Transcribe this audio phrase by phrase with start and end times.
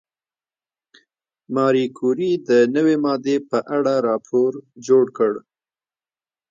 [1.55, 4.51] ماري کوري د نوې ماده په اړه راپور
[4.87, 5.33] جوړ کړ.